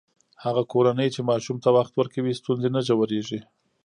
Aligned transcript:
هغه 0.43 0.61
کورنۍ 0.71 1.07
چې 1.15 1.21
ماشوم 1.29 1.57
ته 1.63 1.69
وخت 1.77 1.93
ورکوي، 1.95 2.33
ستونزې 2.39 2.69
نه 2.75 2.81
ژورېږي. 2.87 3.39